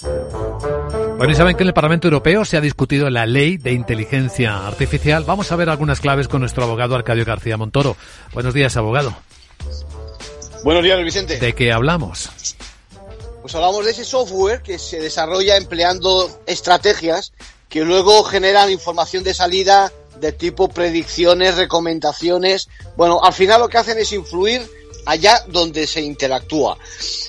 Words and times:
Bueno, 0.00 1.30
y 1.30 1.34
saben 1.36 1.56
que 1.56 1.62
en 1.62 1.68
el 1.68 1.74
Parlamento 1.74 2.08
Europeo 2.08 2.44
se 2.44 2.56
ha 2.56 2.60
discutido 2.60 3.08
la 3.10 3.26
ley 3.26 3.56
de 3.56 3.72
inteligencia 3.72 4.66
artificial. 4.66 5.24
Vamos 5.24 5.52
a 5.52 5.56
ver 5.56 5.70
algunas 5.70 6.00
claves 6.00 6.26
con 6.26 6.40
nuestro 6.40 6.64
abogado 6.64 6.96
Arcadio 6.96 7.24
García 7.24 7.56
Montoro. 7.56 7.96
Buenos 8.32 8.54
días, 8.54 8.76
abogado. 8.76 9.16
Buenos 10.64 10.82
días, 10.82 11.02
Vicente. 11.04 11.38
¿De 11.38 11.54
qué 11.54 11.72
hablamos? 11.72 12.30
Pues 13.42 13.54
hablamos 13.54 13.84
de 13.84 13.92
ese 13.92 14.04
software 14.04 14.62
que 14.62 14.78
se 14.78 14.98
desarrolla 15.00 15.56
empleando 15.56 16.28
estrategias 16.46 17.32
que 17.68 17.84
luego 17.84 18.24
generan 18.24 18.70
información 18.70 19.22
de 19.22 19.34
salida 19.34 19.92
de 20.20 20.32
tipo 20.32 20.68
predicciones, 20.68 21.56
recomendaciones. 21.56 22.68
Bueno, 22.96 23.20
al 23.22 23.32
final 23.32 23.60
lo 23.60 23.68
que 23.68 23.78
hacen 23.78 23.98
es 23.98 24.12
influir 24.12 24.62
allá 25.06 25.44
donde 25.48 25.86
se 25.86 26.00
interactúa. 26.00 26.78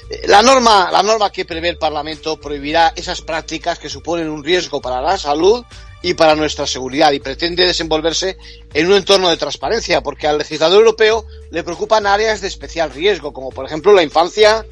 Eh, 0.09 0.23
la 0.27 0.41
norma, 0.41 0.89
la 0.91 1.03
norma 1.03 1.31
que 1.31 1.45
prevé 1.45 1.69
el 1.69 1.77
Parlamento 1.77 2.39
prohibirá 2.39 2.93
esas 2.95 3.21
prácticas 3.21 3.79
que 3.79 3.89
suponen 3.89 4.29
un 4.29 4.43
riesgo 4.43 4.81
para 4.81 5.01
la 5.01 5.17
salud 5.17 5.65
y 6.01 6.13
para 6.13 6.35
nuestra 6.35 6.67
seguridad 6.67 7.11
y 7.13 7.19
pretende 7.19 7.65
desenvolverse 7.65 8.37
en 8.73 8.87
un 8.87 8.93
entorno 8.93 9.29
de 9.29 9.37
transparencia 9.37 10.01
porque 10.01 10.27
al 10.27 10.37
legislador 10.37 10.77
europeo 10.77 11.25
le 11.49 11.63
preocupan 11.63 12.05
áreas 12.05 12.41
de 12.41 12.47
especial 12.47 12.91
riesgo 12.91 13.33
como 13.33 13.49
por 13.49 13.65
ejemplo 13.65 13.91
la 13.91 14.03
infancia, 14.03 14.65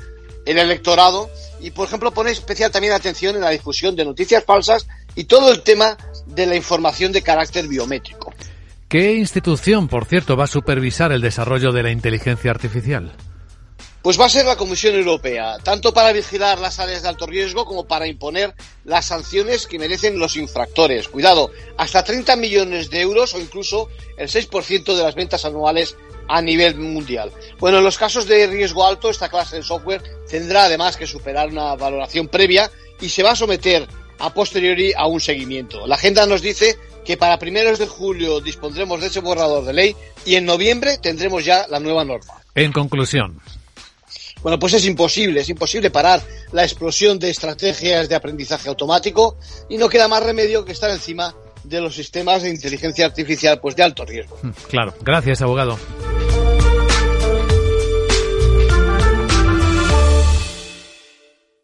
el 0.45 0.59
electorado 0.59 1.29
y 1.59 1.71
por 1.71 1.87
ejemplo 1.87 2.11
pone 2.11 2.29
especial 2.29 2.69
también 2.69 2.93
atención 2.93 3.35
en 3.35 3.41
la 3.41 3.49
difusión 3.49 3.95
de 3.95 4.05
noticias 4.05 4.43
falsas 4.43 4.85
y 5.15 5.23
todo 5.23 5.51
el 5.51 5.63
tema 5.63 5.97
de 6.27 6.45
la 6.45 6.55
información 6.55 7.11
de 7.11 7.23
carácter 7.23 7.67
biométrico. 7.67 8.31
¿Qué 8.93 9.15
institución, 9.15 9.87
por 9.87 10.05
cierto, 10.05 10.37
va 10.37 10.43
a 10.43 10.47
supervisar 10.47 11.11
el 11.11 11.21
desarrollo 11.21 11.71
de 11.71 11.81
la 11.81 11.89
inteligencia 11.89 12.51
artificial? 12.51 13.11
Pues 14.03 14.21
va 14.21 14.25
a 14.25 14.29
ser 14.29 14.45
la 14.45 14.55
Comisión 14.55 14.93
Europea, 14.93 15.57
tanto 15.63 15.95
para 15.95 16.13
vigilar 16.13 16.59
las 16.59 16.77
áreas 16.77 17.01
de 17.01 17.09
alto 17.09 17.25
riesgo 17.25 17.65
como 17.65 17.87
para 17.87 18.05
imponer 18.05 18.53
las 18.85 19.05
sanciones 19.05 19.65
que 19.65 19.79
merecen 19.79 20.19
los 20.19 20.37
infractores. 20.37 21.07
Cuidado, 21.07 21.49
hasta 21.75 22.03
30 22.03 22.35
millones 22.35 22.91
de 22.91 23.01
euros 23.01 23.33
o 23.33 23.41
incluso 23.41 23.89
el 24.15 24.29
6% 24.29 24.95
de 24.95 25.01
las 25.01 25.15
ventas 25.15 25.43
anuales 25.43 25.97
a 26.27 26.43
nivel 26.43 26.75
mundial. 26.75 27.31
Bueno, 27.59 27.79
en 27.79 27.85
los 27.85 27.97
casos 27.97 28.27
de 28.27 28.45
riesgo 28.45 28.85
alto, 28.85 29.09
esta 29.09 29.27
clase 29.27 29.55
de 29.55 29.63
software 29.63 30.03
tendrá 30.29 30.65
además 30.65 30.97
que 30.97 31.07
superar 31.07 31.49
una 31.49 31.75
valoración 31.75 32.27
previa 32.27 32.69
y 33.01 33.09
se 33.09 33.23
va 33.23 33.31
a 33.31 33.35
someter 33.35 33.87
a 34.23 34.33
posteriori 34.33 34.93
a 34.95 35.05
un 35.07 35.19
seguimiento. 35.19 35.85
La 35.85 35.95
agenda 35.95 36.25
nos 36.25 36.41
dice 36.41 36.77
que 37.03 37.17
para 37.17 37.37
primeros 37.37 37.77
de 37.77 37.87
julio 37.87 38.39
dispondremos 38.39 39.01
de 39.01 39.07
ese 39.07 39.19
borrador 39.19 39.65
de 39.65 39.73
ley 39.73 39.95
y 40.25 40.35
en 40.35 40.45
noviembre 40.45 40.97
tendremos 40.97 41.43
ya 41.43 41.67
la 41.67 41.81
nueva 41.81 42.05
norma. 42.05 42.33
En 42.55 42.71
conclusión. 42.71 43.41
Bueno, 44.41 44.59
pues 44.59 44.73
es 44.73 44.85
imposible, 44.85 45.41
es 45.41 45.49
imposible 45.49 45.89
parar 45.89 46.21
la 46.53 46.63
explosión 46.63 47.19
de 47.19 47.29
estrategias 47.29 48.07
de 48.07 48.15
aprendizaje 48.15 48.69
automático 48.69 49.37
y 49.69 49.77
no 49.77 49.89
queda 49.89 50.07
más 50.07 50.23
remedio 50.23 50.63
que 50.63 50.71
estar 50.71 50.89
encima 50.89 51.35
de 51.65 51.81
los 51.81 51.93
sistemas 51.93 52.43
de 52.43 52.49
inteligencia 52.49 53.05
artificial 53.05 53.59
pues 53.59 53.75
de 53.75 53.83
alto 53.83 54.05
riesgo. 54.05 54.39
Claro, 54.69 54.93
gracias 55.01 55.41
abogado. 55.41 55.77